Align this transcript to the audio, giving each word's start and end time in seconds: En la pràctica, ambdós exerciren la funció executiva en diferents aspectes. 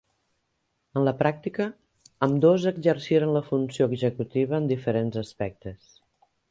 En 0.99 1.03
la 1.07 1.13
pràctica, 1.19 1.67
ambdós 2.29 2.67
exerciren 2.73 3.37
la 3.37 3.45
funció 3.51 3.91
executiva 3.95 4.63
en 4.63 4.75
diferents 4.77 5.25
aspectes. 5.27 5.97